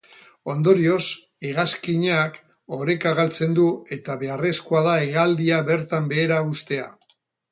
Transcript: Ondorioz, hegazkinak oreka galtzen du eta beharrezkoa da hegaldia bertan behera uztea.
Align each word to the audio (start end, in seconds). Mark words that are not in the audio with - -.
Ondorioz, 0.51 1.03
hegazkinak 1.49 2.39
oreka 2.79 3.11
galtzen 3.19 3.53
du 3.59 3.67
eta 3.97 4.15
beharrezkoa 4.23 4.83
da 4.89 4.97
hegaldia 5.05 5.63
bertan 5.71 6.11
behera 6.15 6.41
uztea. 6.57 6.91